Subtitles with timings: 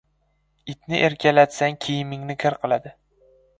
[0.73, 2.97] •Itni erkalatsang kiyimingni kir qiladi.